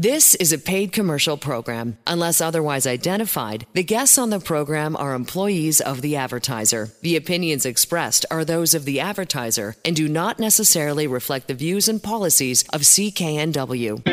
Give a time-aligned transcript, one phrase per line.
[0.00, 1.98] This is a paid commercial program.
[2.06, 6.90] Unless otherwise identified, the guests on the program are employees of the advertiser.
[7.02, 11.88] The opinions expressed are those of the advertiser and do not necessarily reflect the views
[11.88, 14.06] and policies of CKNW.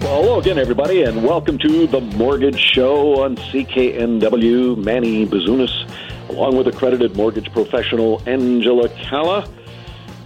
[0.00, 4.76] Well, hello again, everybody, and welcome to the Mortgage Show on CKNW.
[4.76, 5.90] Manny Bazunas,
[6.28, 9.48] along with accredited mortgage professional Angela Calla.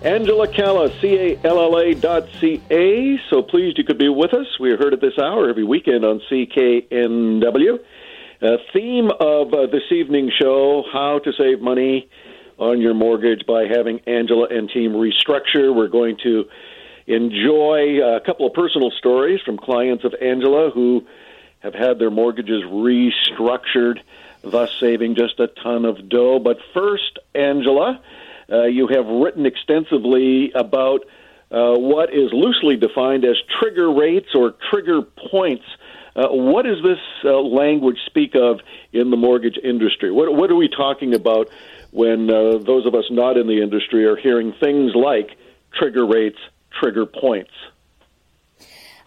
[0.03, 3.19] Angela Calla, C-A-L-L-A dot C-A.
[3.31, 4.47] So pleased you could be with us.
[4.61, 7.81] We are heard at this hour every weekend on CKNW.
[8.41, 12.09] Uh, theme of uh, this evening's show, how to save money
[12.59, 15.75] on your mortgage by having Angela and team restructure.
[15.75, 16.45] We're going to
[17.09, 21.09] enjoy a couple of personal stories from clients of Angela who
[21.59, 23.99] have had their mortgages restructured,
[24.43, 26.39] thus saving just a ton of dough.
[26.39, 28.01] But first, Angela,
[28.51, 31.05] uh, you have written extensively about
[31.51, 35.65] uh, what is loosely defined as trigger rates or trigger points.
[36.15, 38.61] Uh, what does this uh, language speak of
[38.93, 40.11] in the mortgage industry?
[40.11, 41.49] What, what are we talking about
[41.91, 45.37] when uh, those of us not in the industry are hearing things like
[45.73, 46.39] trigger rates,
[46.81, 47.53] trigger points?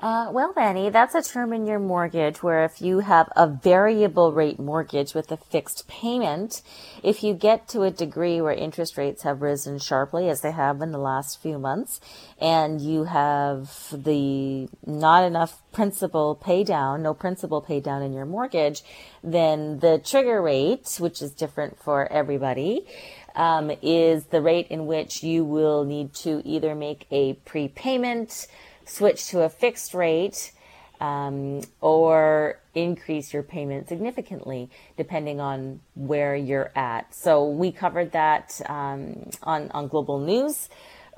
[0.01, 4.31] Uh, well, Manny, that's a term in your mortgage where if you have a variable
[4.33, 6.63] rate mortgage with a fixed payment,
[7.03, 10.81] if you get to a degree where interest rates have risen sharply, as they have
[10.81, 12.01] in the last few months,
[12.39, 18.25] and you have the not enough principal pay down, no principal pay down in your
[18.25, 18.81] mortgage,
[19.23, 22.87] then the trigger rate, which is different for everybody,
[23.35, 28.47] um, is the rate in which you will need to either make a prepayment,
[28.91, 30.51] switch to a fixed rate
[30.99, 37.13] um, or increase your payment significantly depending on where you're at.
[37.13, 40.69] So we covered that um, on, on Global News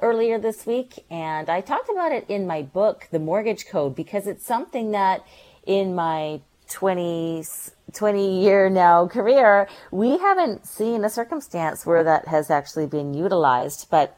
[0.01, 4.25] earlier this week, and I talked about it in my book, The Mortgage Code, because
[4.27, 5.25] it's something that
[5.65, 7.43] in my 20,
[7.93, 13.87] 20 year now career, we haven't seen a circumstance where that has actually been utilized.
[13.89, 14.17] But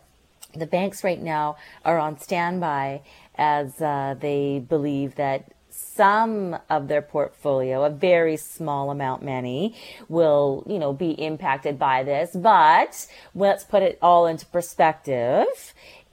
[0.55, 3.01] the banks right now are on standby
[3.37, 9.75] as uh, they believe that some of their portfolio, a very small amount, many,
[10.07, 12.31] will, you know, be impacted by this.
[12.33, 15.45] But let's put it all into perspective.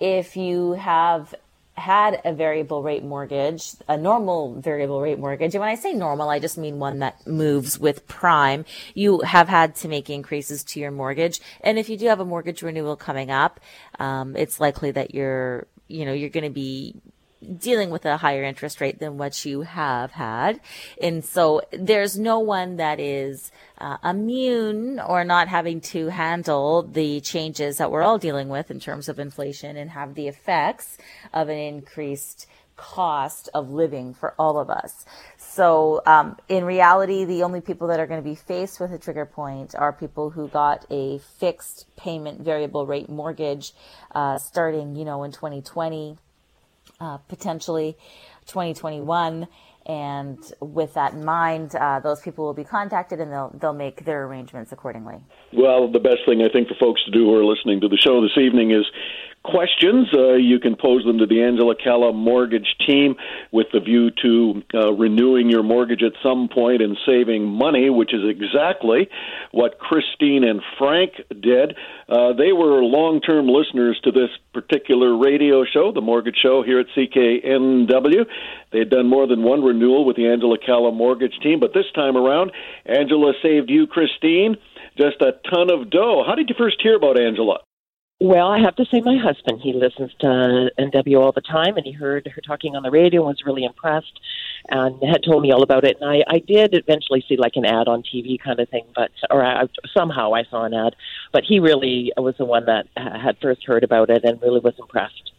[0.01, 1.35] If you have
[1.75, 6.29] had a variable rate mortgage, a normal variable rate mortgage, and when I say normal,
[6.29, 10.81] I just mean one that moves with prime, you have had to make increases to
[10.81, 11.41] your mortgage.
[11.61, 13.59] And if you do have a mortgage renewal coming up,
[13.99, 16.95] um, it's likely that you're, you know, you're going to be
[17.59, 20.61] dealing with a higher interest rate than what you have had.
[21.01, 27.21] And so there's no one that is uh, immune or not having to handle the
[27.21, 30.99] changes that we're all dealing with in terms of inflation and have the effects
[31.33, 35.05] of an increased cost of living for all of us.
[35.37, 38.99] So, um, in reality, the only people that are going to be faced with a
[38.99, 43.73] trigger point are people who got a fixed payment variable rate mortgage
[44.15, 46.17] uh, starting, you know, in 2020
[47.03, 47.97] uh, potentially
[48.47, 49.49] 2021.
[49.85, 54.05] And with that in mind, uh, those people will be contacted and they'll they'll make
[54.05, 55.19] their arrangements accordingly.
[55.53, 57.97] Well, the best thing I think for folks to do who are listening to the
[57.97, 58.87] show this evening is
[59.43, 60.09] questions.
[60.15, 63.17] Uh, you can pose them to the Angela Calla mortgage team
[63.51, 68.15] with the view to uh, renewing your mortgage at some point and saving money, which
[68.15, 69.09] is exactly
[69.51, 71.77] what Christine and Frank did.
[72.09, 76.81] Uh, they were long term listeners to this particular radio show, the mortgage show here
[76.81, 78.27] at CKNW.
[78.73, 81.91] They had done more than one renewal with the Angela Calla mortgage team, but this
[81.95, 82.53] time around,
[82.87, 84.57] Angela saved you, Christine,
[84.97, 86.23] just a ton of dough.
[86.27, 87.59] How did you first hear about Angela?
[88.23, 91.85] Well, I have to say, my husband, he listens to NW all the time, and
[91.85, 94.21] he heard her talking on the radio and was really impressed
[94.69, 95.97] and had told me all about it.
[96.01, 99.11] And I, I did eventually see like an ad on TV kind of thing, but,
[99.29, 100.95] or I, somehow I saw an ad,
[101.33, 104.75] but he really was the one that had first heard about it and really was
[104.79, 105.33] impressed.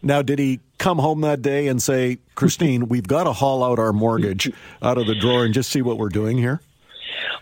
[0.00, 3.80] Now, did he come home that day and say, Christine, we've got to haul out
[3.80, 4.52] our mortgage
[4.82, 6.60] out of the drawer and just see what we're doing here?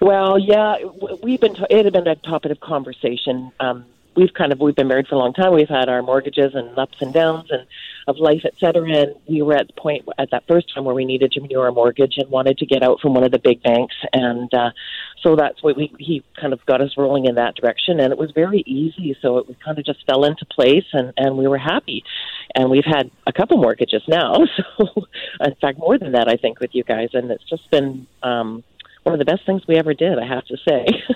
[0.01, 0.79] Well, yeah,
[1.23, 1.57] we've been.
[1.69, 3.85] It had been a topic of conversation um,
[4.19, 5.55] we've kind of we've been married for a long time.
[5.55, 7.67] We've had our mortgages and ups and downs and
[8.09, 8.91] of life, et cetera.
[8.91, 11.61] And we were at the point at that first time where we needed to renew
[11.61, 13.95] our mortgage and wanted to get out from one of the big banks.
[14.13, 14.71] And uh,
[15.23, 18.01] so that's what we he kind of got us rolling in that direction.
[18.01, 19.17] And it was very easy.
[19.23, 22.03] So it kind of just fell into place, and and we were happy.
[22.55, 24.35] And we've had a couple mortgages now.
[24.79, 24.87] So
[25.45, 27.11] in fact, more than that, I think, with you guys.
[27.13, 28.07] And it's just been.
[28.23, 28.65] um
[29.09, 30.19] one of the best things we ever did.
[30.19, 30.87] I have to say.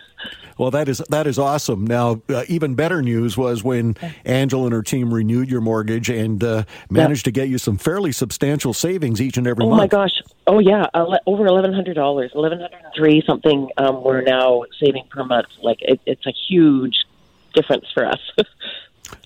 [0.58, 1.86] Well, that is that is awesome.
[1.86, 6.44] Now, uh, even better news was when Angela and her team renewed your mortgage and
[6.44, 9.80] uh, managed to get you some fairly substantial savings each and every oh month.
[9.80, 10.22] Oh my gosh!
[10.46, 10.86] Oh yeah,
[11.26, 13.70] over eleven hundred dollars, eleven hundred three something.
[13.76, 15.48] Um, we're now saving per month.
[15.62, 17.06] Like it, it's a huge
[17.54, 18.20] difference for us.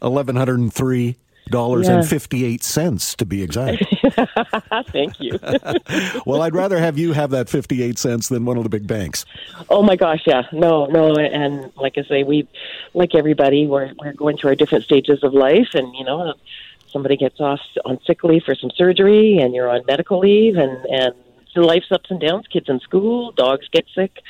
[0.03, 1.99] Eleven hundred and three dollars Yeah.
[1.99, 3.83] and fifty eight cents to be exact.
[4.93, 5.39] Thank you.
[6.27, 8.87] well, I'd rather have you have that fifty eight cents than one of the big
[8.87, 9.25] banks.
[9.71, 12.49] Oh my gosh, yeah, no, no, and like I say, we,
[12.95, 16.35] like everybody, we're we're going through our different stages of life, and you know,
[16.91, 20.85] somebody gets off on sick leave for some surgery, and you're on medical leave, and
[20.87, 21.15] and
[21.65, 22.47] life's ups and downs.
[22.49, 24.23] Kids in school, dogs get sick,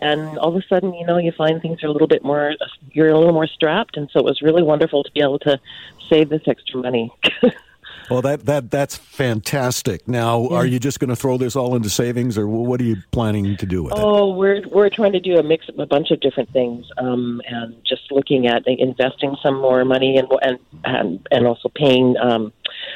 [0.00, 2.54] and all of a sudden, you know, you find things are a little bit more,
[2.92, 5.60] you're a little more strapped, and so it was really wonderful to be able to
[6.08, 7.12] save this extra money.
[8.10, 10.06] Well, that that that's fantastic.
[10.06, 12.96] Now, are you just going to throw this all into savings, or what are you
[13.12, 13.98] planning to do with it?
[13.98, 17.40] Oh, we're we're trying to do a mix of a bunch of different things, um,
[17.46, 22.16] and just looking at investing some more money and and and, and also paying.
[22.18, 22.52] Um,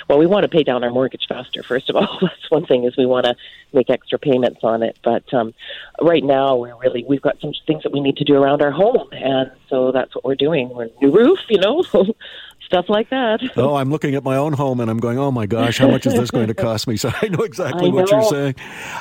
[0.09, 1.63] well, we want to pay down our mortgage faster.
[1.63, 3.37] First of all, that's one thing is we want to
[3.73, 4.99] make extra payments on it.
[5.03, 5.55] But um,
[6.01, 8.71] right now, we're really we've got some things that we need to do around our
[8.71, 10.69] home, and so that's what we're doing.
[10.69, 11.83] We're new roof, you know,
[12.65, 13.41] stuff like that.
[13.57, 16.07] Oh, I'm looking at my own home and I'm going, oh my gosh, how much
[16.07, 16.97] is this going to cost me?
[16.97, 18.55] So I know exactly I what you're saying.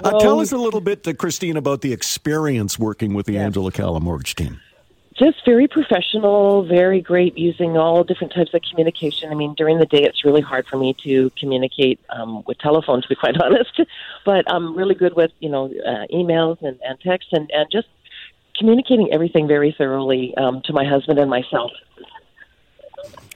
[0.03, 3.37] Uh, Well, tell us a little bit, uh, Christine, about the experience working with the
[3.37, 4.59] Angela Calla mortgage team.
[5.19, 9.31] just very professional, very great using all different types of communication.
[9.31, 13.01] I mean, during the day, it's really hard for me to communicate um, with telephone,
[13.01, 13.81] to be quite honest.
[14.25, 17.87] But I'm really good with, you know, uh, emails and, and text and, and just
[18.57, 21.71] communicating everything very thoroughly um, to my husband and myself.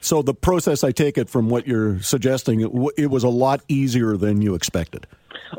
[0.02, 4.16] So the process, I take it from what you're suggesting, it, was a lot easier
[4.16, 5.06] than you expected.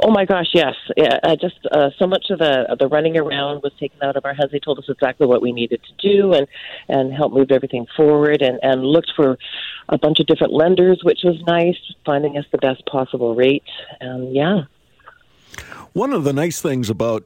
[0.02, 0.74] Oh my gosh, yes.
[0.98, 4.26] Yeah, uh, just uh, so much of the the running around was taken out of
[4.26, 4.52] our heads.
[4.52, 6.48] They told us exactly what we needed to do and
[6.90, 9.38] and help move everything forward and and looked for
[9.90, 13.64] a bunch of different lenders, which was nice, finding us the best possible rate.
[14.02, 14.64] And yeah,
[15.94, 17.24] One of the nice things about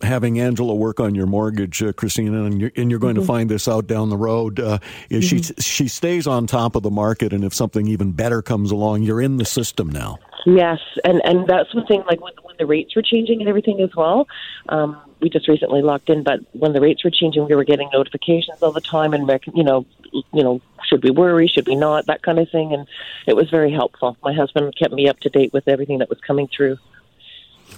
[0.00, 3.48] having Angela work on your mortgage, uh, Christina, and you're, and you're going to find
[3.48, 4.78] this out down the road, uh,
[5.08, 8.70] is she she stays on top of the market, and if something even better comes
[8.70, 10.18] along, you're in the system now.
[10.46, 12.02] Yes, and and that's one thing.
[12.08, 14.26] Like when, when the rates were changing and everything as well,
[14.68, 16.22] um, we just recently locked in.
[16.22, 19.46] But when the rates were changing, we were getting notifications all the time, and rec-
[19.54, 21.48] you know, you know, should we worry?
[21.48, 22.06] Should we not?
[22.06, 22.88] That kind of thing, and
[23.26, 24.16] it was very helpful.
[24.22, 26.78] My husband kept me up to date with everything that was coming through.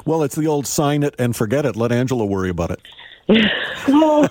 [0.04, 1.76] Well, it's the old sign it and forget it.
[1.76, 2.80] Let Angela worry about it.
[3.88, 4.28] well,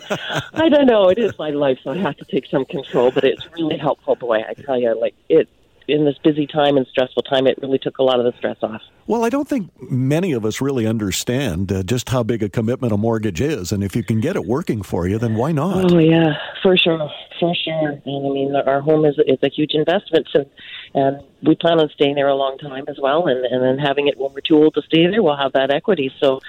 [0.54, 1.08] I don't know.
[1.10, 3.12] It is my life, so I have to take some control.
[3.12, 4.42] But it's really helpful, boy.
[4.48, 5.48] I tell you, like it
[5.90, 8.58] in this busy time and stressful time, it really took a lot of the stress
[8.62, 8.82] off.
[9.08, 12.94] Well, I don't think many of us really understand uh, just how big a commitment
[12.94, 15.92] a mortgage is, and if you can get it working for you, then why not?
[15.92, 17.90] Oh yeah, for sure, for sure.
[18.06, 20.46] And I mean, our home is is a huge investment, and
[20.94, 23.28] and we plan on staying there a long time as well.
[23.28, 25.72] And and then having it when we're too old to stay there, we'll have that
[25.72, 26.12] equity.
[26.20, 26.40] So.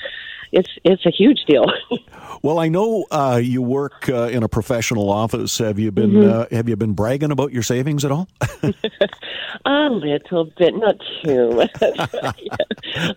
[0.52, 1.66] It's it's a huge deal.
[2.42, 5.58] Well, I know uh, you work uh, in a professional office.
[5.58, 6.54] Have you been Mm-hmm.
[6.54, 8.28] uh, Have you been bragging about your savings at all?
[9.66, 11.70] a little bit, not too much.
[11.82, 12.32] I,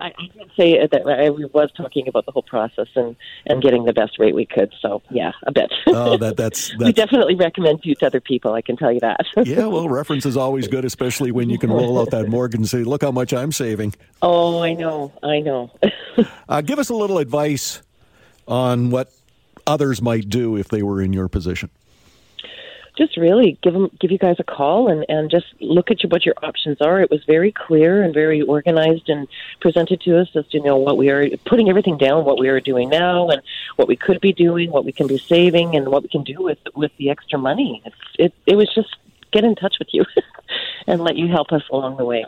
[0.01, 3.15] I can say that I was talking about the whole process and
[3.45, 4.74] and getting the best rate we could.
[4.81, 5.71] So yeah, a bit.
[5.88, 8.53] oh, that that's we definitely recommend you to other people.
[8.53, 9.21] I can tell you that.
[9.45, 9.68] yeah.
[9.68, 12.83] Well, reference is always good, especially when you can roll out that mortgage and say,
[12.83, 15.71] "Look how much I'm saving." oh, I know, I know.
[16.47, 17.81] Uh, give us a little advice
[18.47, 19.11] on what
[19.65, 21.69] others might do if they were in your position.
[22.97, 26.09] just really give them, give you guys a call and and just look at your,
[26.09, 27.01] what your options are.
[27.01, 29.27] It was very clear and very organized and
[29.61, 32.49] presented to us as to you know what we are putting everything down, what we
[32.49, 33.42] are doing now, and
[33.77, 36.37] what we could be doing, what we can be saving, and what we can do
[36.47, 37.81] with with the extra money.
[37.85, 38.95] It's, it it was just
[39.31, 40.06] get in touch with you
[40.87, 42.25] and let you help us along the way.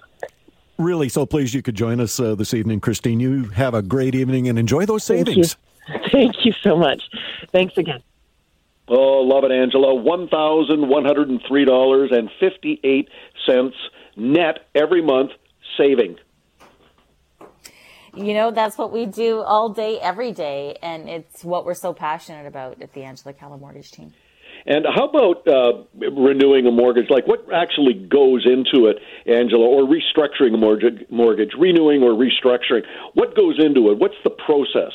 [0.77, 3.19] Really, so pleased you could join us uh, this evening, Christine.
[3.19, 5.43] You have a great evening and enjoy those Thank you.
[5.45, 5.57] savings.
[6.11, 7.01] Thank you so much.
[7.51, 8.03] Thanks again.
[8.87, 9.95] Oh, love it, Angela.
[9.95, 13.09] One thousand one hundred and three dollars and fifty-eight
[13.47, 13.75] cents
[14.15, 15.31] net every month
[15.77, 16.17] saving.
[18.15, 21.93] You know, that's what we do all day, every day, and it's what we're so
[21.93, 24.13] passionate about at the Angela Calla Mortgage Team.
[24.65, 27.09] And how about uh, renewing a mortgage?
[27.09, 32.83] Like, what actually goes into it, Angela, or restructuring a mortgage, mortgage, renewing or restructuring?
[33.13, 33.99] What goes into it?
[33.99, 34.91] What's the process?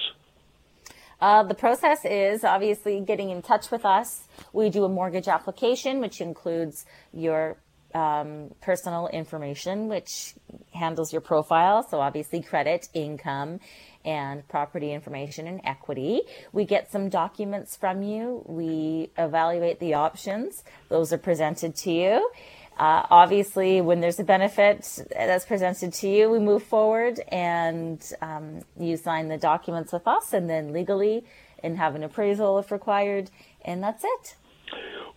[1.20, 4.24] Uh, the process is obviously getting in touch with us.
[4.52, 7.58] We do a mortgage application, which includes your
[7.94, 10.34] um, personal information, which
[10.72, 11.86] handles your profile.
[11.88, 13.60] So obviously credit, income,
[14.04, 16.22] and property information and equity.
[16.52, 18.42] We get some documents from you.
[18.46, 20.64] We evaluate the options.
[20.88, 22.30] Those are presented to you.
[22.78, 28.62] Uh, obviously, when there's a benefit that's presented to you, we move forward and um,
[28.78, 31.22] you sign the documents with us and then legally
[31.62, 33.30] and have an appraisal if required.
[33.66, 34.36] And that's it.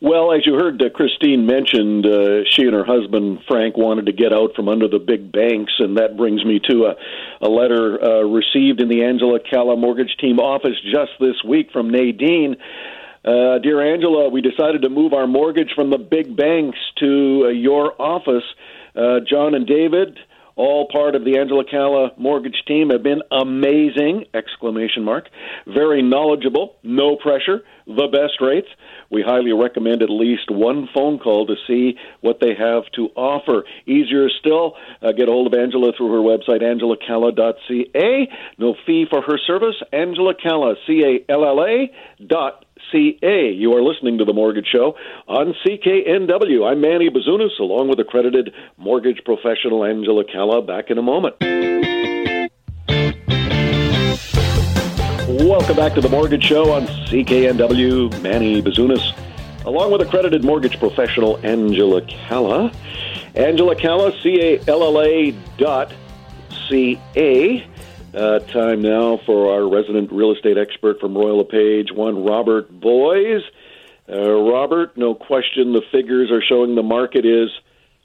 [0.03, 4.11] Well, as you heard uh, Christine mentioned, uh, she and her husband Frank wanted to
[4.11, 6.95] get out from under the big banks, and that brings me to a,
[7.41, 11.89] a letter uh, received in the Angela Calla Mortgage Team office just this week from
[11.89, 12.57] Nadine.
[13.23, 17.49] Uh, dear Angela, we decided to move our mortgage from the big banks to uh,
[17.49, 18.43] your office.
[18.93, 20.19] Uh, John and David,
[20.55, 24.25] all part of the Angela Calla mortgage team, have been amazing!
[24.33, 25.29] Exclamation mark.
[25.65, 28.67] Very knowledgeable, no pressure, the best rates.
[29.09, 33.63] We highly recommend at least one phone call to see what they have to offer.
[33.85, 38.29] Easier still, uh, get a hold of Angela through her website, angelacalla.ca.
[38.57, 41.91] No fee for her service, Angela Calla, C A L L A
[42.25, 43.51] dot CA.
[43.51, 44.95] You are listening to The Mortgage Show
[45.27, 46.69] on CKNW.
[46.69, 50.61] I'm Manny Bazunas, along with accredited mortgage professional Angela Calla.
[50.61, 51.35] Back in a moment.
[55.27, 58.21] Welcome back to The Mortgage Show on CKNW.
[58.21, 59.15] Manny Bazunas,
[59.65, 62.71] along with accredited mortgage professional Angela Calla.
[63.35, 65.93] Angela Calla, C A L L A dot
[66.69, 67.65] C A.
[68.13, 73.41] Uh, time now for our resident real estate expert from Royal LePage, one Robert Boies.
[74.07, 77.49] Uh, Robert, no question the figures are showing the market is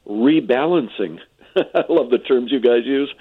[0.06, 1.18] rebalancing.
[1.56, 3.12] I love the terms you guys use.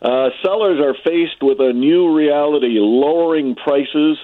[0.00, 4.16] Uh, sellers are faced with a new reality, lowering prices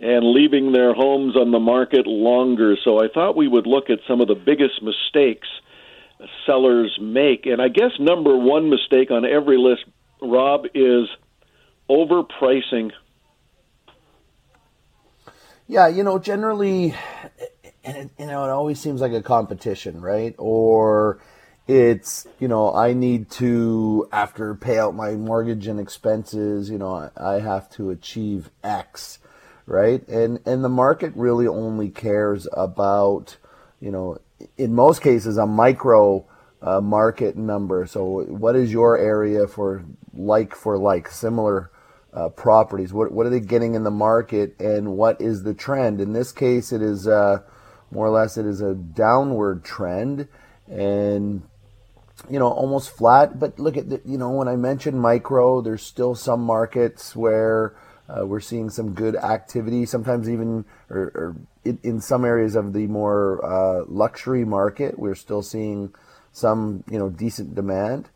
[0.00, 2.76] and leaving their homes on the market longer.
[2.82, 5.48] So I thought we would look at some of the biggest mistakes
[6.44, 7.46] sellers make.
[7.46, 9.84] And I guess number one mistake on every list,
[10.20, 11.08] Rob, is
[11.88, 12.92] overpricing?
[15.68, 16.94] Yeah, you know, generally,
[17.84, 20.34] and it, you know, it always seems like a competition, right?
[20.38, 21.20] Or
[21.66, 27.10] it's you know, I need to after pay out my mortgage and expenses, you know,
[27.16, 29.18] I have to achieve X,
[29.66, 30.06] right?
[30.06, 33.36] And and the market really only cares about,
[33.80, 34.18] you know,
[34.56, 36.24] in most cases, a micro
[36.62, 37.86] uh, market number.
[37.86, 41.70] So, what is your area for like for like similar
[42.16, 42.92] uh, properties?
[42.92, 46.00] What what are they getting in the market, and what is the trend?
[46.00, 47.42] In this case, it is uh,
[47.90, 50.26] more or less it is a downward trend,
[50.66, 51.42] and
[52.30, 53.38] you know almost flat.
[53.38, 57.76] But look at the, you know when I mentioned micro, there's still some markets where
[58.08, 59.84] uh, we're seeing some good activity.
[59.84, 65.14] Sometimes even or, or in, in, some areas of the more uh, luxury market, we're
[65.14, 65.94] still seeing
[66.32, 68.08] some you know decent demand.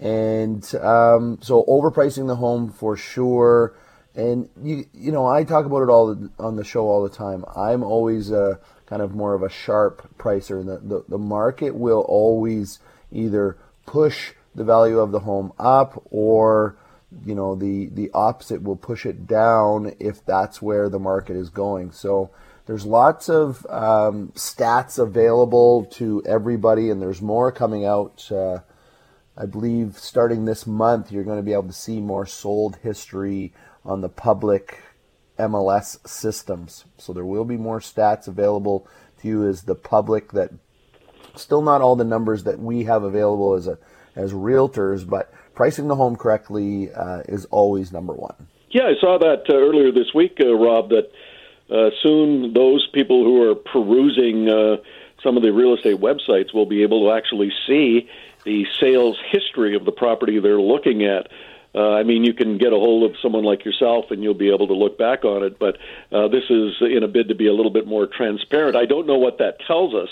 [0.00, 3.74] And um, so overpricing the home for sure.
[4.14, 7.44] And you you know I talk about it all on the show all the time.
[7.56, 10.64] I'm always a kind of more of a sharp pricer.
[10.64, 12.78] The, the, the market will always
[13.12, 16.76] either push the value of the home up or
[17.24, 21.48] you know the the opposite will push it down if that's where the market is
[21.48, 21.92] going.
[21.92, 22.30] So
[22.66, 28.30] there's lots of um, stats available to everybody, and there's more coming out.
[28.30, 28.60] Uh,
[29.40, 33.52] I believe starting this month, you're going to be able to see more sold history
[33.84, 34.82] on the public
[35.38, 36.84] MLS systems.
[36.96, 38.88] So there will be more stats available
[39.20, 40.50] to you as the public that
[41.36, 43.78] still not all the numbers that we have available as a
[44.16, 48.34] as realtors, but pricing the home correctly uh, is always number one.
[48.70, 50.88] Yeah, I saw that uh, earlier this week, uh, Rob.
[50.88, 51.12] That
[51.70, 54.78] uh, soon those people who are perusing uh,
[55.22, 58.08] some of the real estate websites will be able to actually see
[58.48, 61.28] the sales history of the property they're looking at.
[61.74, 64.48] Uh, I mean, you can get a hold of someone like yourself and you'll be
[64.48, 65.76] able to look back on it, but
[66.10, 68.74] uh, this is in a bid to be a little bit more transparent.
[68.74, 70.08] I don't know what that tells us,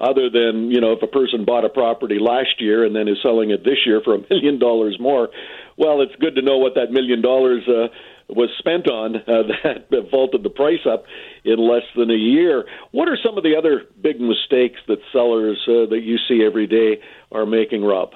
[0.00, 3.18] other than, you know, if a person bought a property last year and then is
[3.22, 5.28] selling it this year for a million dollars more,
[5.76, 7.94] well, it's good to know what that million dollars uh,
[8.28, 9.42] was spent on uh,
[9.90, 11.04] that vaulted the price up
[11.44, 12.64] in less than a year.
[12.90, 16.66] What are some of the other big mistakes that sellers uh, that you see every
[16.66, 17.00] day
[17.32, 18.14] are making, Rob?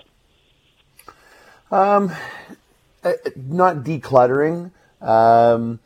[1.71, 2.13] Um,
[3.03, 4.71] uh, not decluttering.
[5.01, 5.81] Um,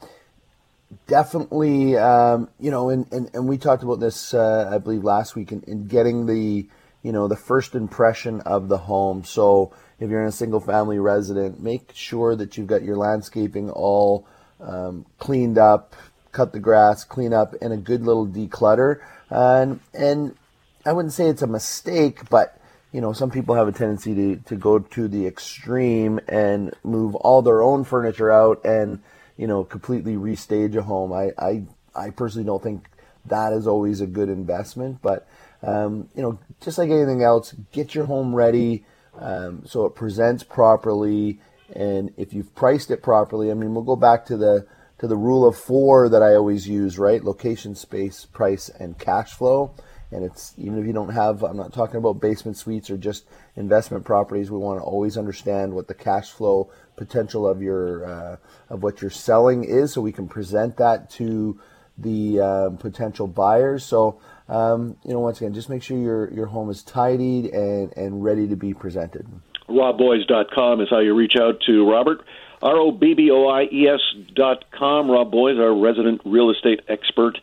[1.07, 5.35] definitely, um, you know, and, and, and we talked about this, uh, I believe, last
[5.35, 6.67] week in, in getting the,
[7.03, 9.25] you know, the first impression of the home.
[9.25, 13.71] So, if you're in a single family resident, make sure that you've got your landscaping
[13.71, 14.27] all
[14.61, 15.95] um, cleaned up,
[16.33, 19.01] cut the grass, clean up, and a good little declutter.
[19.31, 20.37] And and
[20.85, 22.61] I wouldn't say it's a mistake, but
[22.97, 27.15] you know, some people have a tendency to, to go to the extreme and move
[27.15, 29.03] all their own furniture out and,
[29.37, 31.13] you know, completely restage a home.
[31.13, 32.89] I, I, I personally don't think
[33.27, 35.29] that is always a good investment, but,
[35.63, 38.87] um, you know, just like anything else, get your home ready
[39.19, 41.39] um, so it presents properly.
[41.75, 44.67] And if you've priced it properly, I mean, we'll go back to the
[45.01, 47.23] to the rule of four that I always use, right?
[47.23, 49.75] Location, space, price, and cash flow.
[50.13, 53.27] And it's even if you don't have, I'm not talking about basement suites or just
[53.57, 54.51] investment properties.
[54.51, 58.37] We want to always understand what the cash flow potential of your uh,
[58.71, 61.59] of what you're selling is, so we can present that to
[61.99, 63.85] the um, potential buyers.
[63.85, 67.93] So um, you know, once again, just make sure your your home is tidied and
[67.97, 69.27] and ready to be presented.
[69.69, 72.25] RobBoies.com is how you reach out to Robert.
[72.63, 74.01] R O B B O I E S
[74.35, 75.11] dot com.
[75.11, 77.39] Rob Boies, our resident real estate expert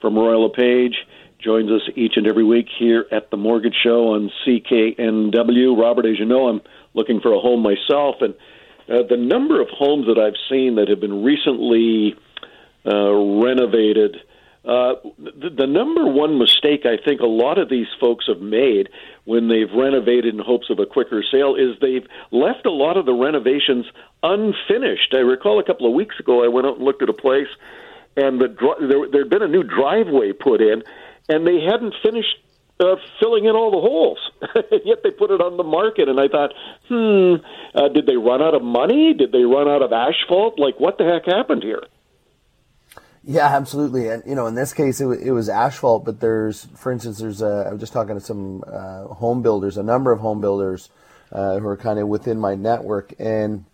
[0.00, 0.94] from Royal LePage
[1.42, 5.78] joins us each and every week here at the Mortgage Show on CKNW.
[5.78, 6.60] Robert, as you know, I'm
[6.94, 8.34] looking for a home myself, and
[8.88, 12.14] uh, the number of homes that I've seen that have been recently
[12.86, 14.16] uh, renovated.
[14.64, 18.88] Uh, the, the number one mistake I think a lot of these folks have made
[19.24, 23.06] when they've renovated in hopes of a quicker sale is they've left a lot of
[23.06, 23.86] the renovations
[24.22, 25.14] unfinished.
[25.14, 27.48] I recall a couple of weeks ago I went out and looked at a place,
[28.16, 28.48] and the
[28.88, 30.82] there there'd been a new driveway put in,
[31.28, 32.36] and they hadn't finished
[32.80, 34.18] uh, filling in all the holes.
[34.84, 36.52] Yet they put it on the market, and I thought,
[36.88, 37.34] hmm,
[37.74, 39.14] uh, did they run out of money?
[39.14, 40.58] Did they run out of asphalt?
[40.58, 41.82] Like, what the heck happened here?
[43.24, 44.08] Yeah, absolutely.
[44.08, 46.04] And you know, in this case, it, it was asphalt.
[46.04, 49.76] But there's, for instance, there's a, I was just talking to some uh, home builders,
[49.76, 50.90] a number of home builders
[51.30, 53.64] uh, who are kind of within my network, and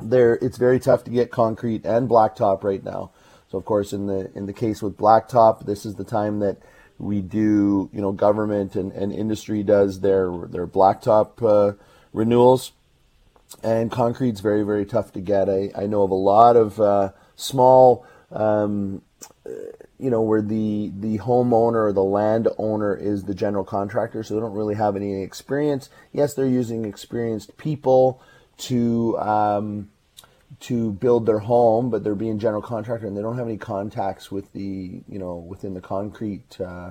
[0.00, 3.10] there it's very tough to get concrete and blacktop right now.
[3.50, 6.58] So of course, in the in the case with blacktop, this is the time that
[6.98, 11.74] we do, you know, government and, and industry does their their blacktop uh,
[12.12, 12.72] renewals,
[13.62, 15.48] and concrete's very very tough to get.
[15.48, 19.02] I, I know of a lot of uh, small, um,
[19.98, 24.40] you know, where the the homeowner or the landowner is the general contractor, so they
[24.40, 25.90] don't really have any experience.
[26.12, 28.22] Yes, they're using experienced people
[28.58, 29.90] to um,
[30.58, 34.30] to build their home, but they're being general contractor and they don't have any contacts
[34.30, 36.90] with the you know within the concrete uh,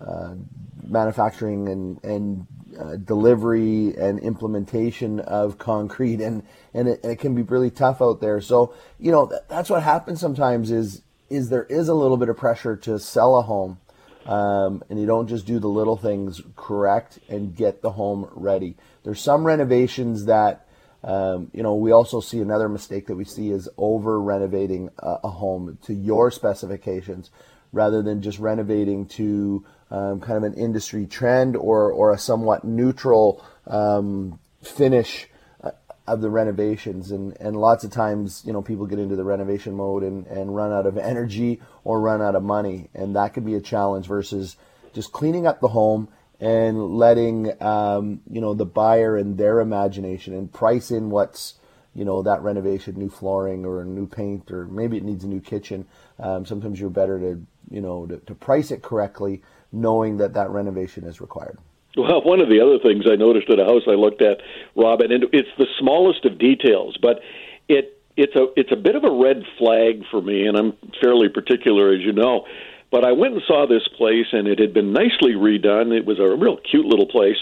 [0.00, 0.34] uh,
[0.82, 2.46] manufacturing and and
[2.78, 6.42] uh, delivery and implementation of concrete and
[6.74, 8.40] and it, it, can be really tough out there.
[8.40, 12.36] So you know that's what happens sometimes is is there is a little bit of
[12.36, 13.78] pressure to sell a home.
[14.26, 18.76] Um, and you don't just do the little things correct and get the home ready.
[19.04, 20.65] There's some renovations that
[21.06, 25.18] um, you know, we also see another mistake that we see is over renovating a,
[25.24, 27.30] a home to your specifications
[27.72, 32.64] rather than just renovating to um, kind of an industry trend or, or a somewhat
[32.64, 35.28] neutral um, finish
[35.62, 35.70] uh,
[36.08, 37.12] of the renovations.
[37.12, 40.56] And, and lots of times, you know, people get into the renovation mode and, and
[40.56, 42.88] run out of energy or run out of money.
[42.94, 44.56] And that could be a challenge versus
[44.92, 46.08] just cleaning up the home
[46.40, 51.54] and letting um, you know the buyer and their imagination and price in what's
[51.94, 55.40] you know that renovation, new flooring or new paint, or maybe it needs a new
[55.40, 55.86] kitchen.
[56.18, 60.50] Um, sometimes you're better to you know to, to price it correctly, knowing that that
[60.50, 61.58] renovation is required.
[61.96, 64.42] Well, one of the other things I noticed at a house I looked at,
[64.76, 67.20] Robin, and it's the smallest of details, but
[67.68, 71.28] it it's a it's a bit of a red flag for me, and I'm fairly
[71.28, 72.44] particular, as you know.
[72.90, 75.96] But I went and saw this place, and it had been nicely redone.
[75.96, 77.36] It was a real cute little place.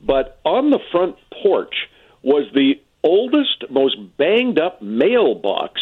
[0.00, 1.74] But on the front porch
[2.22, 5.80] was the oldest, most banged up mailbox.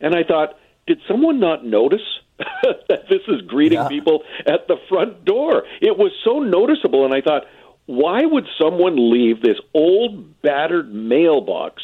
[0.00, 2.02] And I thought, did someone not notice
[2.38, 3.88] that this is greeting yeah.
[3.88, 5.64] people at the front door?
[5.80, 7.44] It was so noticeable, and I thought,
[7.86, 11.82] why would someone leave this old, battered mailbox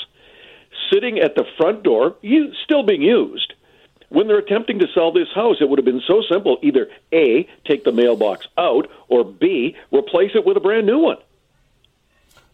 [0.93, 2.17] sitting at the front door,
[2.65, 3.53] still being used?
[4.11, 7.49] When they're attempting to sell this house, it would have been so simple either A,
[7.67, 11.19] take the mailbox out, or B, replace it with a brand new one.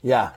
[0.02, 0.32] Yeah.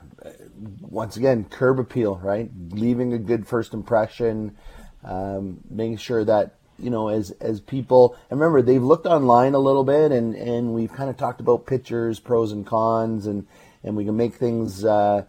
[0.81, 2.49] Once again, curb appeal, right?
[2.71, 4.57] Leaving a good first impression,
[5.03, 9.59] um, making sure that you know, as as people, and remember they've looked online a
[9.59, 13.45] little bit, and and we've kind of talked about pictures, pros and cons, and
[13.83, 15.23] and we can make things, uh,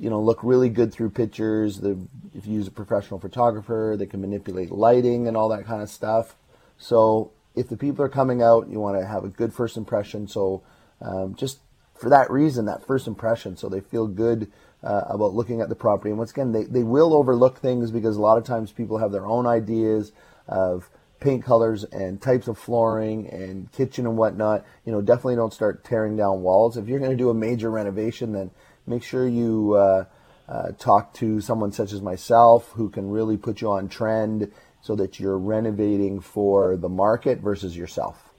[0.00, 1.80] you know, look really good through pictures.
[1.80, 1.98] The,
[2.34, 5.90] if you use a professional photographer, they can manipulate lighting and all that kind of
[5.90, 6.34] stuff.
[6.78, 10.26] So if the people are coming out, you want to have a good first impression.
[10.26, 10.62] So
[11.02, 11.58] um, just
[11.94, 14.50] for that reason, that first impression, so they feel good
[14.82, 16.08] uh, about looking at the property.
[16.08, 19.12] And once again, they, they will overlook things because a lot of times people have
[19.12, 20.12] their own ideas
[20.48, 20.88] of
[21.20, 25.84] paint colors and types of flooring and kitchen and whatnot, you know, definitely don't start
[25.84, 26.78] tearing down walls.
[26.78, 28.50] If you're going to do a major renovation, then
[28.90, 30.04] make sure you uh,
[30.48, 34.50] uh, talk to someone such as myself who can really put you on trend
[34.82, 38.30] so that you're renovating for the market versus yourself.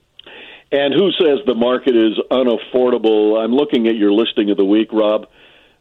[0.70, 3.42] And who says the market is unaffordable?
[3.42, 5.26] I'm looking at your listing of the week, Rob.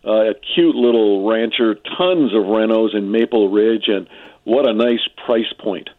[0.05, 4.07] Uh, a cute little rancher, tons of renos in Maple Ridge, and
[4.45, 5.89] what a nice price point.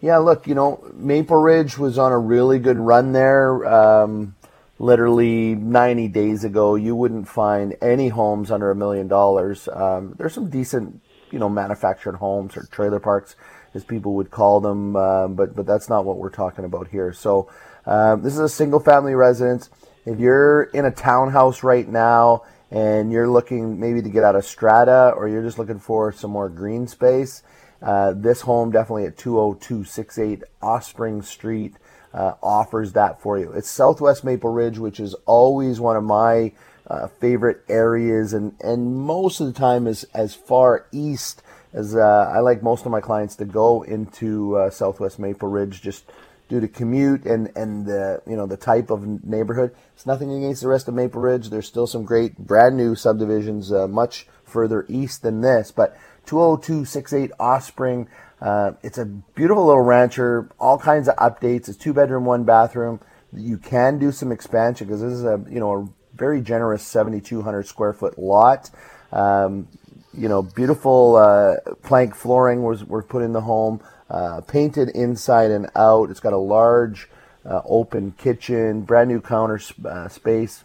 [0.00, 3.64] Yeah, look, you know, Maple Ridge was on a really good run there.
[3.64, 4.34] Um,
[4.78, 9.68] literally 90 days ago, you wouldn't find any homes under a million dollars.
[9.68, 13.36] Um, there's some decent, you know, manufactured homes or trailer parks,
[13.74, 17.12] as people would call them, uh, but but that's not what we're talking about here.
[17.12, 17.50] So
[17.86, 19.68] um, this is a single family residence.
[20.06, 24.44] If you're in a townhouse right now and you're looking maybe to get out of
[24.44, 27.42] strata or you're just looking for some more green space,
[27.82, 31.74] uh, this home definitely at 20268 Ospring Street
[32.14, 33.52] uh, offers that for you.
[33.52, 36.52] It's Southwest Maple Ridge, which is always one of my
[36.86, 42.30] uh, favorite areas, and, and most of the time is as far east as uh,
[42.32, 46.04] I like most of my clients to go into uh, Southwest Maple Ridge just
[46.48, 49.74] due to commute and and the you know the type of neighborhood.
[49.94, 51.50] It's nothing against the rest of Maple Ridge.
[51.50, 55.96] There's still some great brand new subdivisions uh, much further east than this, but
[56.26, 58.06] 20268 Ospring
[58.40, 61.68] uh, it's a beautiful little rancher, all kinds of updates.
[61.68, 63.00] It's two bedroom, one bathroom.
[63.32, 67.66] You can do some expansion because this is a you know a very generous 7,200
[67.66, 68.70] square foot lot.
[69.12, 69.68] Um,
[70.12, 75.50] you know, beautiful uh, plank flooring was were put in the home, uh, painted inside
[75.50, 76.10] and out.
[76.10, 77.08] It's got a large
[77.44, 80.64] uh, open kitchen, brand new counter uh, space,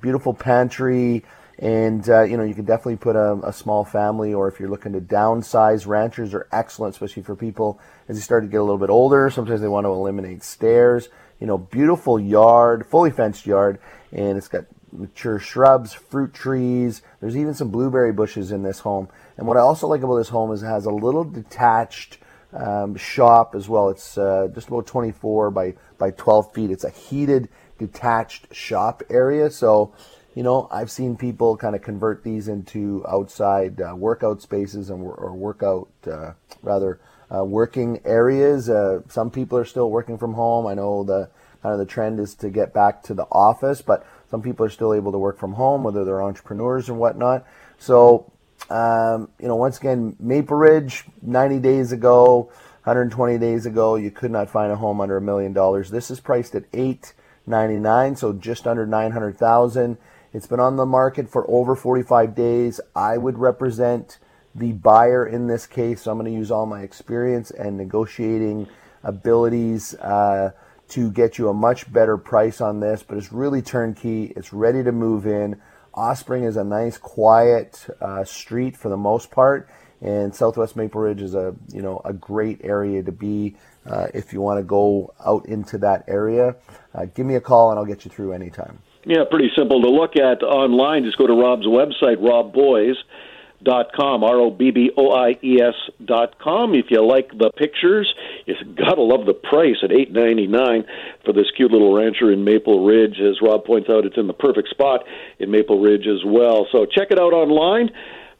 [0.00, 1.24] beautiful pantry.
[1.58, 4.68] And uh, you know you can definitely put a, a, small family, or if you're
[4.68, 8.62] looking to downsize, ranchers are excellent, especially for people as you start to get a
[8.62, 9.30] little bit older.
[9.30, 11.08] Sometimes they want to eliminate stairs.
[11.40, 13.78] You know, beautiful yard, fully fenced yard,
[14.12, 17.02] and it's got mature shrubs, fruit trees.
[17.20, 19.08] There's even some blueberry bushes in this home.
[19.36, 22.18] And what I also like about this home is it has a little detached
[22.52, 23.88] um, shop as well.
[23.90, 26.70] It's uh, just about 24 by by 12 feet.
[26.70, 29.92] It's a heated detached shop area, so
[30.36, 35.02] you know, I've seen people kind of convert these into outside uh, workout spaces and
[35.02, 37.00] or workout uh, rather
[37.34, 38.68] uh, working areas.
[38.68, 40.66] Uh, some people are still working from home.
[40.66, 41.30] I know the
[41.62, 44.70] kind of the trend is to get back to the office, but some people are
[44.70, 47.46] still able to work from home, whether they're entrepreneurs and whatnot.
[47.78, 48.30] So,
[48.68, 52.50] um, you know, once again, Maple Ridge, 90 days ago,
[52.84, 55.90] 120 days ago, you could not find a home under a million dollars.
[55.90, 59.96] This is priced at 899, so just under 900,000.
[60.36, 62.78] It's been on the market for over 45 days.
[62.94, 64.18] I would represent
[64.54, 68.68] the buyer in this case, so I'm going to use all my experience and negotiating
[69.02, 70.50] abilities uh,
[70.88, 73.02] to get you a much better price on this.
[73.02, 74.34] But it's really turnkey.
[74.36, 75.58] It's ready to move in.
[75.94, 79.70] Ospring is a nice, quiet uh, street for the most part,
[80.02, 84.34] and Southwest Maple Ridge is a you know a great area to be uh, if
[84.34, 86.56] you want to go out into that area.
[86.94, 88.80] Uh, give me a call and I'll get you through anytime.
[89.06, 91.04] Yeah, pretty simple to look at online.
[91.04, 96.40] Just go to Rob's website, robboies.com, R O B B O I E S dot
[96.40, 96.74] com.
[96.74, 98.12] If you like the pictures,
[98.46, 100.84] you gotta love the price at eight ninety nine
[101.24, 103.20] for this cute little rancher in Maple Ridge.
[103.20, 105.04] As Rob points out, it's in the perfect spot
[105.38, 106.66] in Maple Ridge as well.
[106.72, 107.90] So check it out online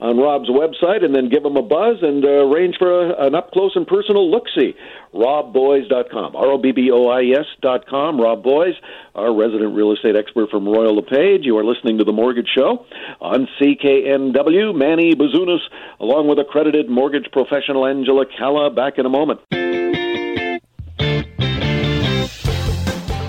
[0.01, 3.35] on Rob's website and then give him a buzz and uh, arrange for a, an
[3.35, 4.75] up close and personal look see.
[5.15, 6.37] RobBoies.com.
[6.37, 8.21] R O B B O I S.com.
[8.21, 8.75] Rob Boies,
[9.15, 11.45] our resident real estate expert from Royal LePage.
[11.45, 12.85] You are listening to The Mortgage Show
[13.21, 14.75] on CKNW.
[14.77, 15.61] Manny Bazunas,
[16.01, 18.71] along with accredited mortgage professional Angela Calla.
[18.71, 19.41] Back in a moment.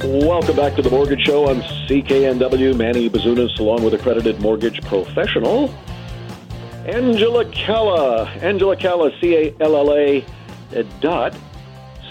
[0.03, 2.75] Welcome back to the Mortgage Show on CKNW.
[2.75, 5.73] Manny Bazunas, along with accredited mortgage professional
[6.87, 8.29] Angela Calla.
[8.41, 10.25] Angela Calla, C A L L A
[11.01, 11.35] dot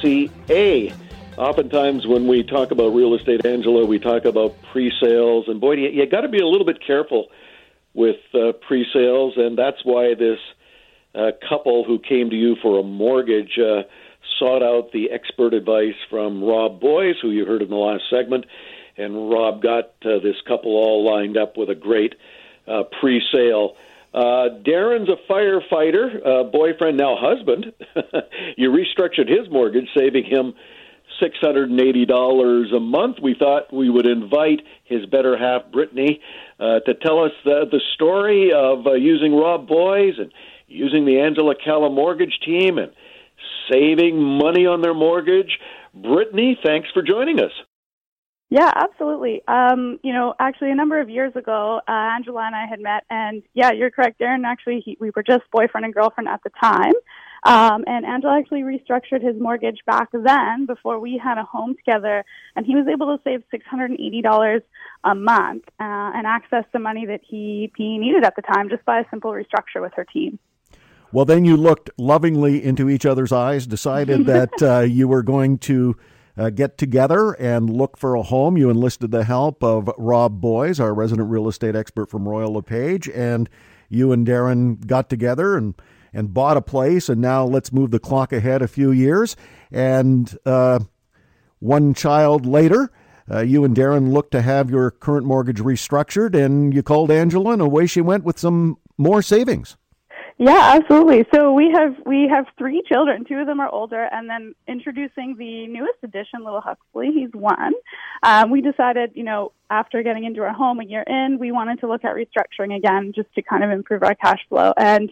[0.02, 0.92] C A.
[1.38, 5.48] Oftentimes, when we talk about real estate, Angela, we talk about pre sales.
[5.48, 7.28] And boy, you, you got to be a little bit careful
[7.94, 9.34] with uh, pre sales.
[9.38, 10.38] And that's why this
[11.14, 13.84] uh, couple who came to you for a mortgage uh,
[14.38, 18.44] sought out the expert advice from Rob Boies, who you heard in the last segment.
[18.98, 22.14] And Rob got uh, this couple all lined up with a great
[22.68, 23.76] uh, pre sale.
[24.16, 27.66] Uh, Darren's a firefighter, uh, boyfriend, now husband.
[28.56, 30.54] you restructured his mortgage, saving him
[31.22, 33.16] $680 a month.
[33.22, 36.20] We thought we would invite his better half, Brittany,
[36.58, 40.32] uh, to tell us the, the story of uh, using Rob Boies and
[40.66, 42.92] using the Angela Calla mortgage team and
[43.70, 45.58] saving money on their mortgage.
[45.94, 47.52] Brittany, thanks for joining us.
[48.48, 49.42] Yeah, absolutely.
[49.48, 53.02] Um, you know, actually, a number of years ago, uh, Angela and I had met,
[53.10, 54.44] and yeah, you're correct, Darren.
[54.46, 56.92] Actually, he, we were just boyfriend and girlfriend at the time.
[57.42, 62.24] Um, and Angela actually restructured his mortgage back then before we had a home together,
[62.54, 64.62] and he was able to save $680
[65.04, 65.82] a month uh,
[66.14, 69.32] and access the money that he, he needed at the time just by a simple
[69.32, 70.38] restructure with her team.
[71.12, 75.58] Well, then you looked lovingly into each other's eyes, decided that uh, you were going
[75.58, 75.96] to
[76.36, 78.56] uh, get together and look for a home.
[78.56, 83.08] You enlisted the help of Rob Boies, our resident real estate expert from Royal LePage,
[83.08, 83.48] and
[83.88, 85.74] you and Darren got together and
[86.12, 89.36] and bought a place, and now let's move the clock ahead a few years.
[89.70, 90.80] And uh,
[91.58, 92.90] one child later,
[93.30, 97.52] uh, you and Darren looked to have your current mortgage restructured, and you called Angela,
[97.52, 99.76] and away she went with some more savings.
[100.38, 101.24] Yeah, absolutely.
[101.34, 103.24] So we have we have three children.
[103.24, 107.10] Two of them are older, and then introducing the newest addition, little Huxley.
[107.10, 107.72] He's one.
[108.22, 111.80] Um, we decided, you know, after getting into our home a year in, we wanted
[111.80, 115.10] to look at restructuring again, just to kind of improve our cash flow and,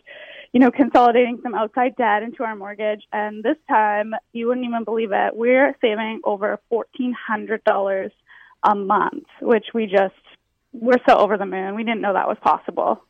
[0.52, 3.02] you know, consolidating some outside debt into our mortgage.
[3.10, 8.12] And this time, you wouldn't even believe it, we're saving over fourteen hundred dollars
[8.62, 10.12] a month, which we just
[10.74, 11.74] we're so over the moon.
[11.76, 13.02] We didn't know that was possible.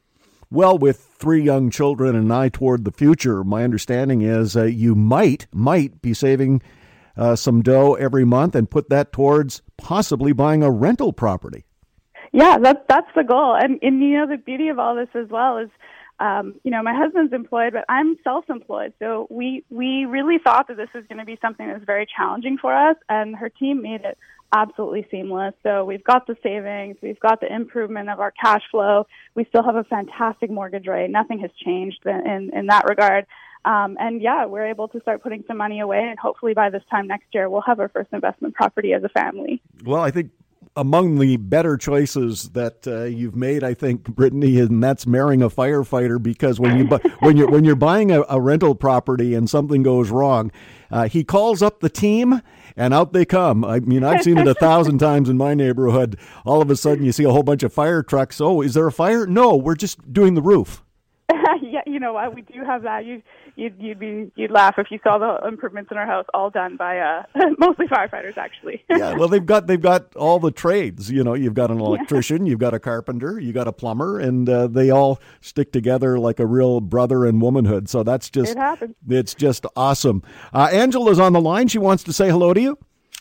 [0.55, 4.63] Well, with three young children and an eye toward the future, my understanding is uh,
[4.63, 6.63] you might might be saving
[7.17, 11.65] uh, some dough every month and put that towards possibly buying a rental property.
[12.31, 15.29] Yeah, that's that's the goal, and and you know the beauty of all this as
[15.29, 15.71] well is.
[16.21, 18.93] Um, you know, my husband's employed, but I'm self-employed.
[19.01, 22.07] So we we really thought that this was going to be something that was very
[22.07, 24.17] challenging for us, and her team made it
[24.55, 25.55] absolutely seamless.
[25.63, 29.07] So we've got the savings, we've got the improvement of our cash flow.
[29.35, 31.11] We still have a fantastic mortgage rate.
[31.11, 33.27] Nothing has changed in, in, in that regard.
[33.65, 36.83] Um, and yeah, we're able to start putting some money away, and hopefully by this
[36.91, 39.63] time next year, we'll have our first investment property as a family.
[39.85, 40.31] Well, I think
[40.77, 45.49] among the better choices that uh, you've made, I think, Brittany, and that's marrying a
[45.49, 49.49] firefighter because when you bu- when you're when you're buying a, a rental property and
[49.49, 50.51] something goes wrong,
[50.91, 52.43] uh, he calls up the team
[52.77, 53.65] and out they come.
[53.65, 56.19] I mean, I've seen it a thousand times in my neighborhood.
[56.45, 58.41] All of a sudden, you see a whole bunch of fire trucks.
[58.41, 59.27] Oh, is there a fire?
[59.27, 60.83] No, we're just doing the roof.
[61.63, 62.35] yeah, you know what?
[62.35, 63.05] We do have that.
[63.05, 63.23] You
[63.57, 66.77] you'd you'd be you'd laugh if you saw the improvements in our house all done
[66.77, 67.23] by uh
[67.59, 68.85] mostly firefighters actually.
[68.91, 71.11] yeah, well they've got they've got all the trades.
[71.11, 72.51] You know, you've got an electrician, yeah.
[72.51, 76.41] you've got a carpenter, you got a plumber, and uh, they all stick together like
[76.41, 77.89] a real brother and womanhood.
[77.89, 78.95] So that's just it happens.
[79.09, 80.23] It's just awesome.
[80.53, 81.69] Uh, Angela's on the line.
[81.69, 82.79] She wants to say hello to you.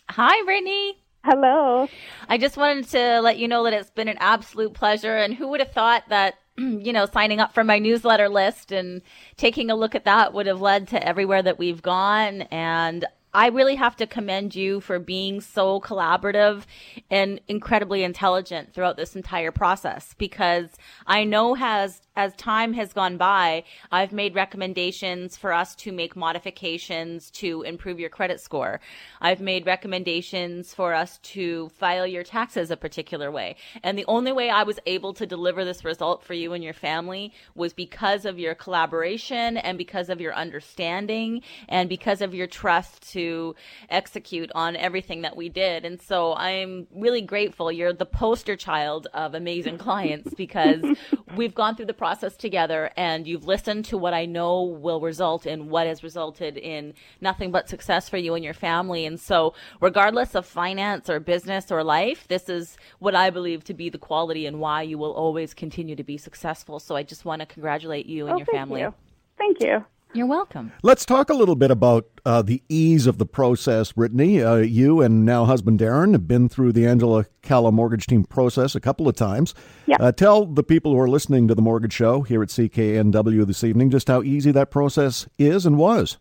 [0.10, 0.98] Hi, Brittany.
[1.24, 1.88] Hello.
[2.28, 5.16] I just wanted to let you know that it's been an absolute pleasure.
[5.16, 9.02] And who would have thought that you know, signing up for my newsletter list and
[9.38, 12.44] taking a look at that would have led to everywhere that we've gone.
[12.44, 16.64] And I really have to commend you for being so collaborative
[17.10, 20.70] and incredibly intelligent throughout this entire process because
[21.08, 26.16] I know has as time has gone by, I've made recommendations for us to make
[26.16, 28.80] modifications to improve your credit score.
[29.20, 33.56] I've made recommendations for us to file your taxes a particular way.
[33.82, 36.74] And the only way I was able to deliver this result for you and your
[36.74, 42.48] family was because of your collaboration and because of your understanding and because of your
[42.48, 43.56] trust to
[43.90, 45.84] execute on everything that we did.
[45.84, 47.72] And so I'm really grateful.
[47.72, 50.84] You're the poster child of amazing clients because
[51.36, 55.46] we've gone through the process together and you've listened to what I know will result
[55.46, 59.06] in what has resulted in nothing but success for you and your family.
[59.06, 63.74] And so, regardless of finance or business or life, this is what I believe to
[63.74, 66.82] be the quality and why you will always continue to be successful.
[66.82, 68.82] So, I just want to congratulate you and oh, your family.
[68.82, 68.94] You.
[69.38, 69.86] Thank you.
[70.16, 70.72] You're welcome.
[70.84, 74.44] Let's talk a little bit about uh, the ease of the process, Brittany.
[74.44, 78.76] Uh, you and now husband Darren have been through the Angela Calla mortgage team process
[78.76, 79.56] a couple of times.
[79.88, 79.98] Yeah.
[80.00, 83.64] Uh, tell the people who are listening to the Mortgage Show here at CKNW this
[83.64, 86.18] evening just how easy that process is and was.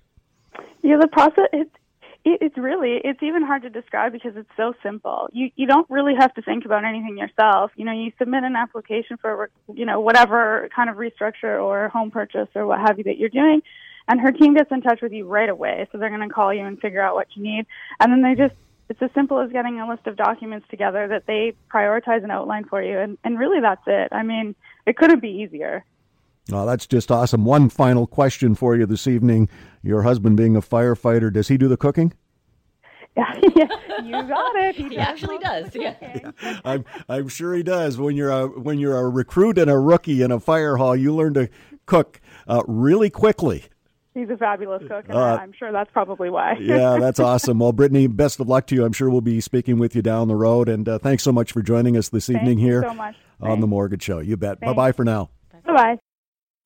[0.82, 1.70] Yeah, the process it,
[2.24, 5.28] it, it's really it's even hard to describe because it's so simple.
[5.32, 7.72] You you don't really have to think about anything yourself.
[7.76, 12.10] You know, you submit an application for you know whatever kind of restructure or home
[12.10, 13.62] purchase or what have you that you're doing,
[14.08, 15.88] and her team gets in touch with you right away.
[15.92, 17.66] So they're going to call you and figure out what you need,
[18.00, 18.54] and then they just
[18.88, 22.64] it's as simple as getting a list of documents together that they prioritize and outline
[22.64, 24.08] for you, and and really that's it.
[24.12, 24.54] I mean,
[24.86, 25.84] it couldn't be easier.
[26.52, 27.44] Oh, that's just awesome.
[27.44, 29.48] One final question for you this evening.
[29.82, 32.12] Your husband being a firefighter, does he do the cooking?
[33.16, 33.34] yeah,
[34.02, 34.74] you got it.
[34.74, 35.74] He, he actually does.
[35.74, 35.94] Yeah.
[36.00, 36.60] yeah.
[36.64, 37.98] I'm I'm sure he does.
[37.98, 41.14] When you're a when you're a recruit and a rookie in a fire hall, you
[41.14, 41.48] learn to
[41.86, 43.64] cook uh, really quickly.
[44.14, 46.56] He's a fabulous cook, and uh, I'm sure that's probably why.
[46.60, 47.58] yeah, that's awesome.
[47.58, 48.84] Well, Brittany, best of luck to you.
[48.84, 50.68] I'm sure we'll be speaking with you down the road.
[50.68, 54.02] And uh, thanks so much for joining us this evening here so on the Mortgage
[54.02, 54.18] Show.
[54.18, 54.60] You bet.
[54.60, 55.30] Bye bye for now.
[55.64, 55.98] Bye bye.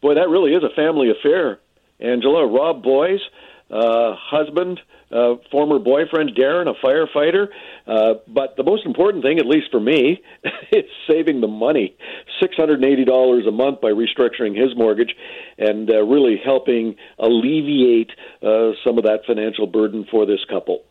[0.03, 1.61] Boy, that really is a family affair,
[2.01, 2.47] Angela.
[2.47, 3.21] Rob Boies,
[3.71, 7.49] uh, husband, uh, former boyfriend Darren, a firefighter.
[7.87, 10.23] Uh, but the most important thing, at least for me,
[10.73, 11.97] is saving the money
[12.43, 15.15] $680 a month by restructuring his mortgage
[15.59, 18.11] and uh, really helping alleviate
[18.43, 20.83] uh, some of that financial burden for this couple.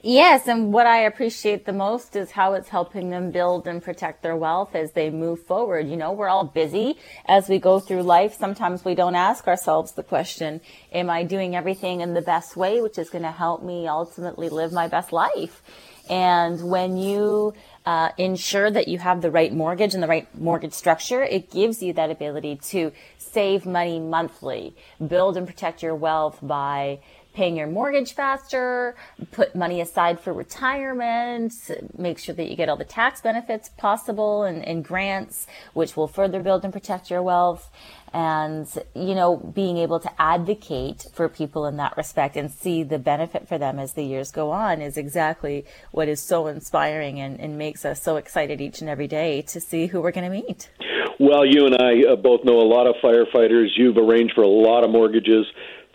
[0.00, 4.22] Yes, and what I appreciate the most is how it's helping them build and protect
[4.22, 5.88] their wealth as they move forward.
[5.88, 8.36] You know, we're all busy as we go through life.
[8.38, 10.60] Sometimes we don't ask ourselves the question,
[10.92, 14.48] am I doing everything in the best way, which is going to help me ultimately
[14.48, 15.62] live my best life?
[16.08, 20.72] And when you uh, ensure that you have the right mortgage and the right mortgage
[20.74, 24.74] structure, it gives you that ability to save money monthly,
[25.06, 27.00] build and protect your wealth by
[27.38, 28.96] paying your mortgage faster,
[29.30, 31.54] put money aside for retirement,
[31.96, 36.08] make sure that you get all the tax benefits possible and, and grants, which will
[36.08, 37.70] further build and protect your wealth.
[38.12, 42.98] And, you know, being able to advocate for people in that respect and see the
[42.98, 47.38] benefit for them as the years go on is exactly what is so inspiring and,
[47.38, 50.36] and makes us so excited each and every day to see who we're going to
[50.42, 50.70] meet.
[51.20, 53.68] Well, you and I uh, both know a lot of firefighters.
[53.76, 55.46] You've arranged for a lot of mortgages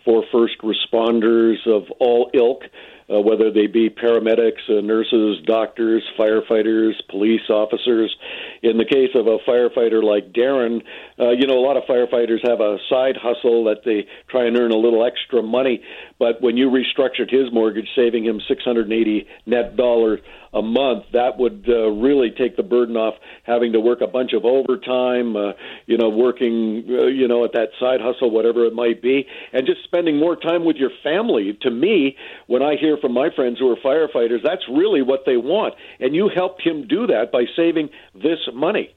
[0.04, 2.64] for first responders of all ilk,
[3.12, 8.14] uh, whether they be paramedics, uh, nurses, doctors, firefighters, police officers.
[8.62, 10.82] In the case of a firefighter like Darren,
[11.18, 14.56] uh, you know, a lot of firefighters have a side hustle that they try and
[14.56, 15.82] earn a little extra money.
[16.18, 20.20] But when you restructured his mortgage, saving him 680 net dollars
[20.54, 24.32] a month, that would uh, really take the burden off having to work a bunch
[24.32, 25.52] of overtime, uh,
[25.86, 29.66] you know, working, uh, you know, at that side hustle, whatever it might be, and
[29.66, 31.58] just spending more time with your family.
[31.62, 35.36] To me, when I hear from my friends who are firefighters, that's really what they
[35.36, 35.74] want.
[36.00, 38.94] And you helped him do that by saving this money.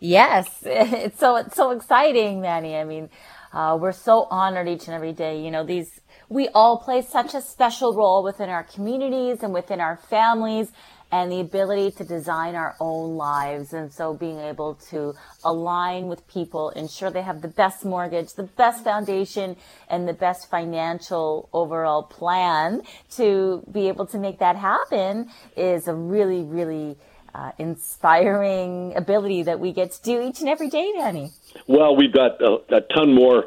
[0.00, 2.76] Yes, it's so it's so exciting, Manny.
[2.76, 3.08] I mean,
[3.52, 5.40] uh, we're so honored each and every day.
[5.40, 6.00] You know, these
[6.32, 10.72] we all play such a special role within our communities and within our families
[11.10, 13.74] and the ability to design our own lives.
[13.74, 15.14] And so being able to
[15.44, 19.56] align with people, ensure they have the best mortgage, the best foundation,
[19.90, 22.80] and the best financial overall plan
[23.16, 26.96] to be able to make that happen is a really, really
[27.34, 31.30] uh, inspiring ability that we get to do each and every day, Danny.
[31.66, 33.44] Well, we've got a, a ton more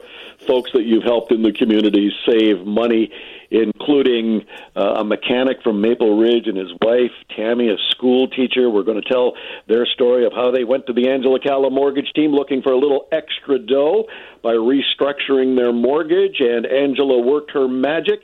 [0.47, 3.11] folks that you've helped in the community save money,
[3.51, 4.45] including
[4.75, 8.69] uh, a mechanic from Maple Ridge and his wife, Tammy, a school teacher.
[8.69, 9.33] We're going to tell
[9.67, 12.77] their story of how they went to the Angela Calla mortgage team looking for a
[12.77, 14.05] little extra dough
[14.41, 18.19] by restructuring their mortgage, and Angela worked her magic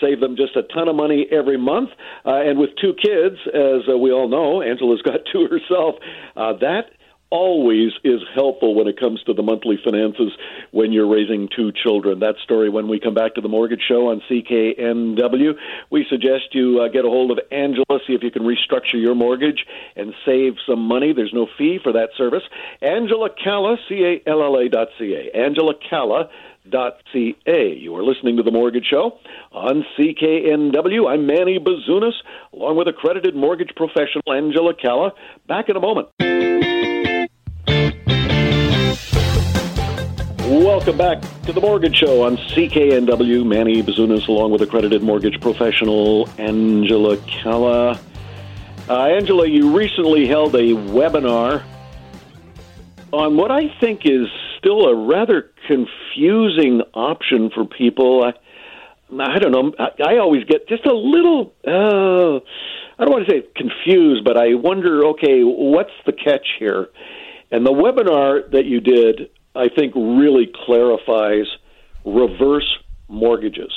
[0.00, 1.90] save them just a ton of money every month.
[2.24, 5.96] Uh, and with two kids, as uh, we all know, Angela's got two herself.
[6.36, 6.90] Uh, that
[7.34, 10.30] always is helpful when it comes to the monthly finances
[10.70, 12.20] when you're raising two children.
[12.20, 15.54] That story when we come back to the Mortgage Show on CKNW.
[15.90, 19.16] We suggest you uh, get a hold of Angela, see if you can restructure your
[19.16, 21.12] mortgage and save some money.
[21.12, 22.44] There's no fee for that service.
[22.80, 25.36] Angela Calla, C A L L A dot C A.
[25.36, 26.30] Angela Calla
[26.70, 27.76] ca.
[27.78, 29.18] You are listening to The Mortgage Show
[29.52, 31.10] on CKNW.
[31.10, 32.14] I'm Manny Bazunas,
[32.52, 35.12] along with accredited mortgage professional Angela Calla.
[35.46, 36.08] Back in a moment.
[40.46, 43.44] Welcome back to The Mortgage Show on CKNW.
[43.46, 48.00] Manny Bazunas, along with accredited mortgage professional Angela Calla.
[48.88, 51.62] Uh, Angela, you recently held a webinar
[53.12, 54.28] on what I think is
[54.64, 58.24] still a rather confusing option for people.
[58.24, 58.32] I,
[59.20, 59.72] I don't know.
[59.78, 61.52] I, I always get just a little.
[61.66, 62.40] Uh,
[62.96, 65.04] I don't want to say confused, but I wonder.
[65.08, 66.88] Okay, what's the catch here?
[67.50, 71.46] And the webinar that you did, I think, really clarifies
[72.04, 73.72] reverse mortgages.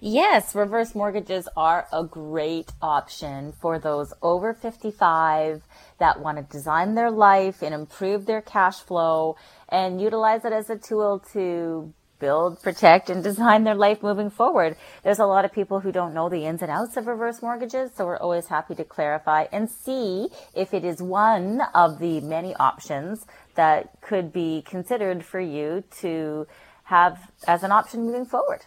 [0.00, 5.62] Yes, reverse mortgages are a great option for those over 55
[6.04, 9.36] that want to design their life and improve their cash flow
[9.70, 14.76] and utilize it as a tool to build, protect, and design their life moving forward.
[15.02, 17.90] There's a lot of people who don't know the ins and outs of reverse mortgages,
[17.94, 22.54] so we're always happy to clarify and see if it is one of the many
[22.56, 23.24] options
[23.54, 26.46] that could be considered for you to
[26.84, 28.60] have as an option moving forward.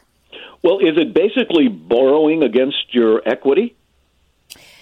[0.64, 3.76] Well, is it basically borrowing against your equity?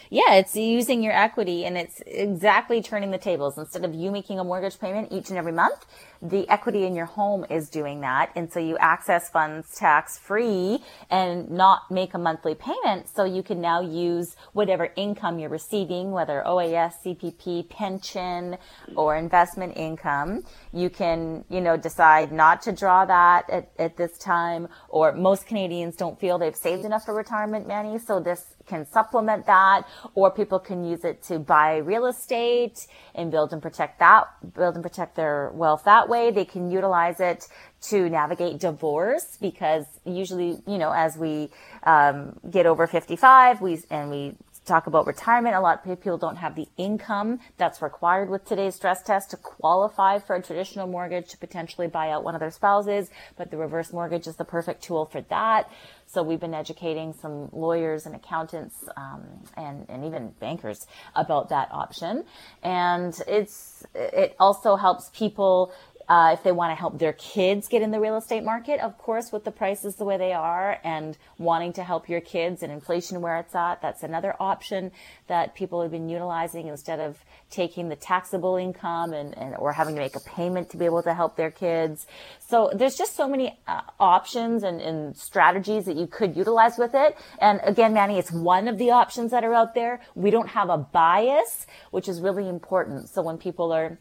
[0.10, 3.58] Yeah, it's using your equity and it's exactly turning the tables.
[3.58, 5.86] Instead of you making a mortgage payment each and every month,
[6.22, 8.32] the equity in your home is doing that.
[8.36, 10.80] And so you access funds tax free
[11.10, 13.10] and not make a monthly payment.
[13.14, 18.58] So you can now use whatever income you're receiving, whether OAS, CPP, pension,
[18.96, 20.44] or investment income.
[20.74, 25.46] You can, you know, decide not to draw that at, at this time, or most
[25.48, 28.00] Canadians don't feel they've saved enough for retirement money.
[28.00, 33.32] So this can supplement that, or people can use it to buy real estate and
[33.32, 36.32] build and protect that, build and protect their wealth that way.
[36.32, 37.48] They can utilize it
[37.90, 41.50] to navigate divorce because usually, you know, as we
[41.84, 44.34] um, get over 55, we and we
[44.66, 45.56] talk about retirement.
[45.56, 49.38] A lot of people don't have the income that's required with today's stress test to
[49.38, 53.58] qualify for a traditional mortgage to potentially buy out one of their spouses, but the
[53.58, 55.70] reverse mortgage is the perfect tool for that.
[56.08, 59.24] So we've been educating some lawyers and accountants um,
[59.58, 62.26] and, and even bankers about that option.
[62.64, 65.74] And it's it also helps people
[66.08, 68.98] uh, if they want to help their kids get in the real estate market, of
[68.98, 72.72] course, with the prices the way they are and wanting to help your kids and
[72.72, 74.92] inflation where it's at, that's another option
[75.28, 77.18] that people have been utilizing instead of
[77.50, 81.02] taking the taxable income and, and or having to make a payment to be able
[81.02, 82.06] to help their kids.
[82.40, 86.94] So there's just so many uh, options and, and strategies that you could utilize with
[86.94, 87.18] it.
[87.40, 90.02] And again, Manny, it's one of the options that are out there.
[90.14, 93.10] We don't have a bias, which is really important.
[93.10, 93.98] So when people are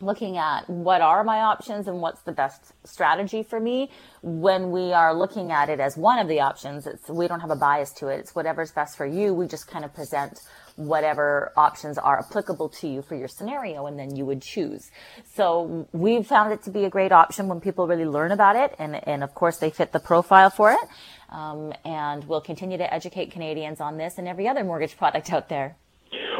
[0.00, 3.90] looking at what are my options and what's the best strategy for me.
[4.22, 7.50] When we are looking at it as one of the options it's we don't have
[7.50, 8.18] a bias to it.
[8.18, 9.32] It's whatever's best for you.
[9.32, 10.40] We just kind of present
[10.76, 14.90] whatever options are applicable to you for your scenario and then you would choose.
[15.34, 18.74] So we've found it to be a great option when people really learn about it
[18.78, 20.88] and and of course they fit the profile for it.
[21.30, 25.48] Um, and we'll continue to educate canadians on this and every other mortgage product out
[25.48, 25.76] there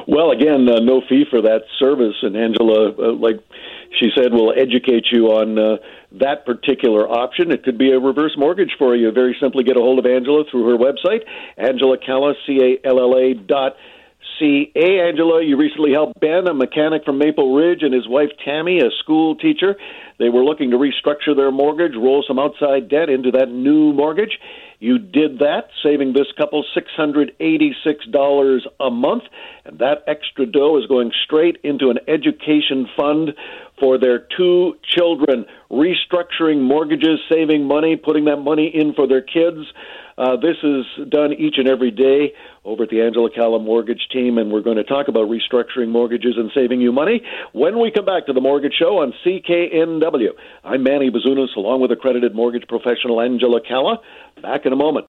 [0.06, 3.36] well, again, uh, no fee for that service, and Angela, uh, like
[3.98, 5.76] she said, will educate you on uh,
[6.12, 7.50] that particular option.
[7.50, 9.10] It could be a reverse mortgage for you.
[9.10, 11.22] Very simply, get a hold of Angela through her website,
[11.56, 13.76] Angela Calla, C A L L A dot
[14.42, 15.00] A.
[15.00, 18.90] Angela, you recently helped Ben, a mechanic from Maple Ridge, and his wife Tammy, a
[19.02, 19.76] school teacher.
[20.18, 24.38] They were looking to restructure their mortgage, roll some outside debt into that new mortgage.
[24.78, 29.22] You did that, saving this couple $686 a month,
[29.64, 33.30] and that extra dough is going straight into an education fund
[33.80, 39.66] for their two children, restructuring mortgages, saving money, putting that money in for their kids.
[40.18, 42.32] Uh, this is done each and every day
[42.64, 46.36] over at the Angela Calla Mortgage Team, and we're going to talk about restructuring mortgages
[46.38, 47.20] and saving you money
[47.52, 50.30] when we come back to the Mortgage Show on CKNW.
[50.64, 54.00] I'm Manny Bazunas, along with accredited mortgage professional Angela Calla.
[54.40, 55.06] Back in a moment.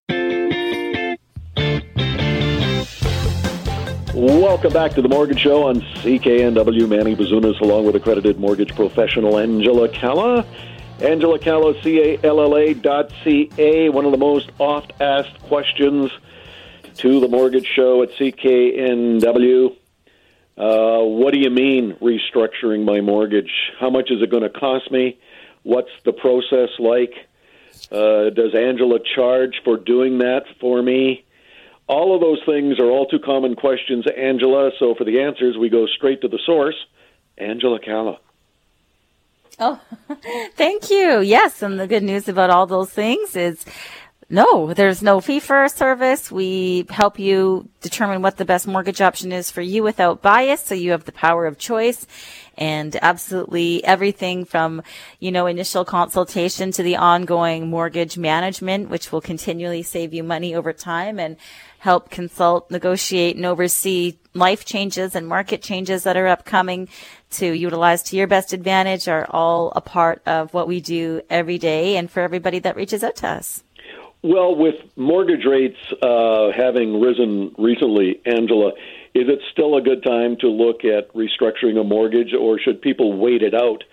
[4.14, 6.90] Welcome back to the Mortgage Show on CKNW.
[6.90, 10.46] Manny Bazunas, along with accredited mortgage professional Angela Calla.
[11.02, 16.10] Angela Calla, C-A-L-L-A dot C-A, one of the most oft asked questions
[16.96, 19.76] to the Mortgage Show at CKNW.
[20.58, 23.52] Uh, what do you mean restructuring my mortgage?
[23.80, 25.20] How much is it going to cost me?
[25.62, 27.14] What's the process like?
[27.92, 31.26] Uh, does Angela charge for doing that for me?
[31.88, 34.72] All of those things are all too common questions, Angela.
[34.80, 36.76] So for the answers, we go straight to the source,
[37.38, 38.20] Angela Calla.
[39.60, 39.80] Oh,
[40.56, 41.22] thank you.
[41.22, 41.62] Yes.
[41.62, 43.66] And the good news about all those things is
[44.30, 46.30] no, there's no fee for our service.
[46.30, 50.62] We help you determine what the best mortgage option is for you without bias.
[50.62, 52.06] So you have the power of choice
[52.58, 54.84] and absolutely everything from,
[55.20, 60.54] you know, initial consultation to the ongoing mortgage management, which will continually save you money
[60.54, 61.38] over time and
[61.80, 66.90] help consult, negotiate and oversee life changes and market changes that are upcoming
[67.30, 71.58] to utilize to your best advantage are all a part of what we do every
[71.58, 73.64] day and for everybody that reaches out to us.
[74.24, 78.70] Well, with mortgage rates uh, having risen recently, Angela,
[79.14, 83.18] is it still a good time to look at restructuring a mortgage, or should people
[83.18, 83.84] wait it out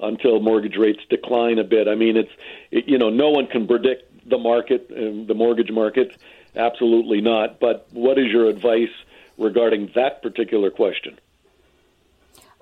[0.00, 1.88] until mortgage rates decline a bit?
[1.88, 2.30] I mean, it's
[2.70, 6.16] it, you know no one can predict the market, um, the mortgage market,
[6.54, 7.60] absolutely not.
[7.60, 8.90] But what is your advice
[9.36, 11.18] regarding that particular question?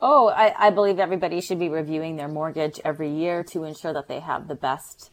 [0.03, 4.09] Oh, I, I believe everybody should be reviewing their mortgage every year to ensure that
[4.09, 5.11] they have the best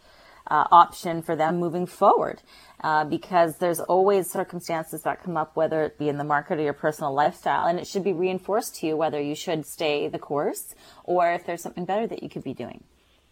[0.50, 2.42] uh, option for them moving forward.
[2.82, 6.62] Uh, because there's always circumstances that come up, whether it be in the market or
[6.62, 10.20] your personal lifestyle, and it should be reinforced to you whether you should stay the
[10.20, 10.74] course
[11.04, 12.84] or if there's something better that you could be doing.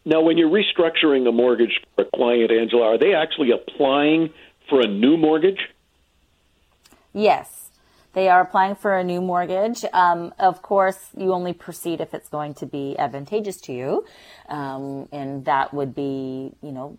[0.04, 4.32] Now, when you're restructuring a mortgage for a client, Angela, are they actually applying
[4.68, 5.70] for a new mortgage?
[7.14, 7.65] Yes
[8.16, 9.86] they are applying for a new mortgage.
[9.94, 14.06] Um, of course, you only proceed if it's going to be advantageous to you,
[14.50, 16.98] um, and that would be, you know,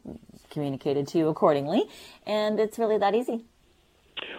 [0.50, 1.84] communicated to you accordingly.
[2.26, 3.44] And it's really that easy.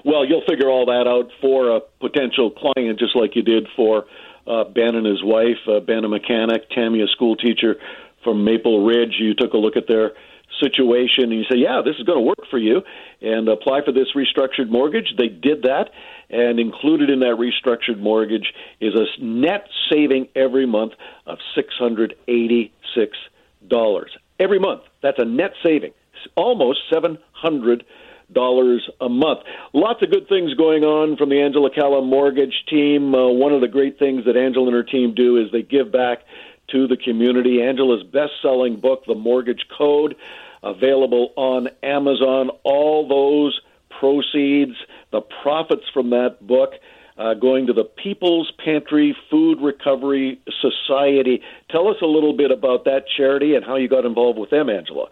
[0.05, 4.05] Well, you'll figure all that out for a potential client, just like you did for
[4.45, 7.75] uh, Ben and his wife, uh, Ben, a mechanic, Tammy, a school teacher
[8.23, 9.15] from Maple Ridge.
[9.19, 10.11] You took a look at their
[10.61, 12.81] situation and you say, yeah, this is going to work for you,
[13.21, 15.13] and apply for this restructured mortgage.
[15.17, 15.89] They did that,
[16.29, 20.93] and included in that restructured mortgage is a net saving every month
[21.25, 22.71] of $686
[24.39, 24.83] every month.
[25.01, 25.93] That's a net saving,
[26.35, 27.85] almost 700
[28.33, 29.39] dollars a month.
[29.73, 33.15] Lots of good things going on from the Angela Calla Mortgage team.
[33.15, 35.93] Uh, one of the great things that Angela and her team do is they give
[35.93, 36.19] back
[36.71, 37.61] to the community.
[37.61, 40.15] Angela's best-selling book, The Mortgage Code,
[40.63, 42.49] available on Amazon.
[42.63, 43.59] All those
[43.99, 44.75] proceeds,
[45.11, 46.73] the profits from that book.
[47.17, 51.41] Uh, going to the People's Pantry Food Recovery Society.
[51.67, 54.69] Tell us a little bit about that charity and how you got involved with them,
[54.69, 55.07] Angela.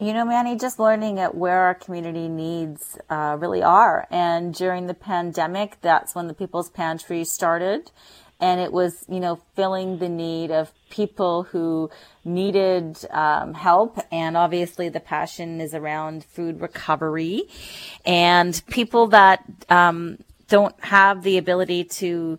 [0.00, 4.08] You know, Manny, just learning at where our community needs uh, really are.
[4.10, 7.90] And during the pandemic, that's when the People's Pantry started.
[8.40, 11.90] And it was, you know, filling the need of people who
[12.24, 13.98] needed um, help.
[14.10, 17.42] And obviously, the passion is around food recovery
[18.04, 20.18] and people that um,
[20.48, 22.38] don't have the ability to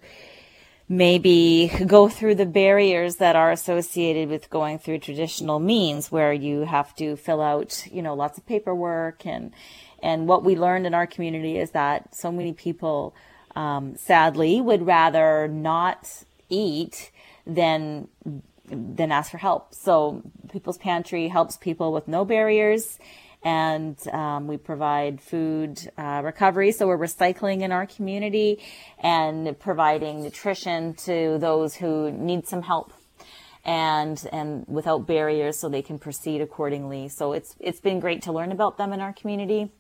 [0.91, 6.61] maybe go through the barriers that are associated with going through traditional means where you
[6.61, 9.53] have to fill out, you know, lots of paperwork and
[10.03, 13.13] and what we learned in our community is that so many people
[13.55, 17.11] um, sadly would rather not eat
[17.45, 18.07] than
[18.65, 19.73] than ask for help.
[19.73, 22.97] So People's Pantry helps people with no barriers
[23.43, 26.71] and um, we provide food uh, recovery.
[26.71, 28.59] So we're recycling in our community
[28.99, 32.93] and providing nutrition to those who need some help
[33.63, 37.09] and and without barriers so they can proceed accordingly.
[37.09, 39.71] So it's it's been great to learn about them in our community.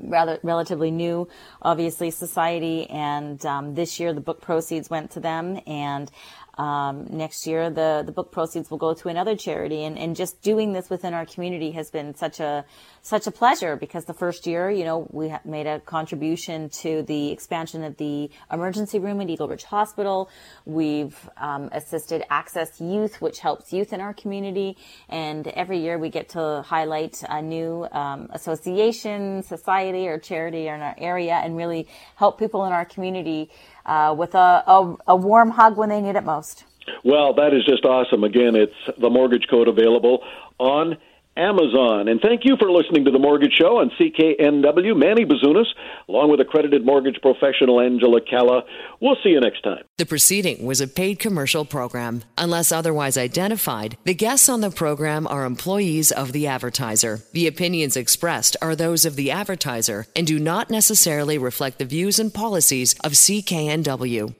[0.00, 1.28] Rather relatively new,
[1.62, 6.10] obviously society, and um, this year the book proceeds went to them, and
[6.58, 9.84] um, next year, the, the book proceeds will go to another charity.
[9.84, 12.64] And, and just doing this within our community has been such a,
[13.00, 17.30] such a pleasure because the first year, you know, we made a contribution to the
[17.30, 20.28] expansion of the emergency room at Eagle Ridge Hospital.
[20.64, 24.76] We've um, assisted Access Youth, which helps youth in our community.
[25.08, 30.80] And every year we get to highlight a new um, association, society, or charity in
[30.80, 31.86] our area and really
[32.16, 33.50] help people in our community
[33.88, 36.64] uh, with a, a, a warm hug when they need it most.
[37.04, 38.24] Well, that is just awesome.
[38.24, 40.22] Again, it's the mortgage code available
[40.58, 40.96] on
[41.38, 42.08] Amazon.
[42.08, 44.96] And thank you for listening to The Mortgage Show on CKNW.
[44.96, 45.66] Manny Bazunas,
[46.08, 48.62] along with accredited mortgage professional Angela Calla.
[49.00, 49.84] We'll see you next time.
[49.96, 52.22] The proceeding was a paid commercial program.
[52.36, 57.20] Unless otherwise identified, the guests on the program are employees of the advertiser.
[57.32, 62.18] The opinions expressed are those of the advertiser and do not necessarily reflect the views
[62.18, 64.34] and policies of CKNW.